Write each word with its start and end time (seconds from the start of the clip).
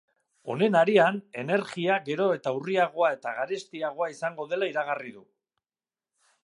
Honen 0.51 0.77
harian, 0.79 1.19
energia 1.41 1.97
gero 2.07 2.29
eta 2.37 2.55
urriagoa 2.61 3.13
eta 3.19 3.35
garestiagoa 3.41 4.13
izango 4.17 4.53
dela 4.55 4.73
iragarri 4.75 5.17
du. 5.21 5.25